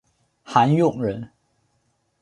[0.43, 1.29] 韩永人。